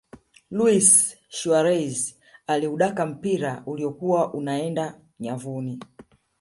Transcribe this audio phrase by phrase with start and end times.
[0.51, 2.15] luis suarez
[2.47, 5.79] aliudaka mpira uliyokuwa unaeenda nyavuni